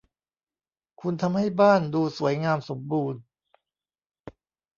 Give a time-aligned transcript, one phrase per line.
[1.01, 3.21] คุณทำให้บ้านดูสวยงามสมบูรณ์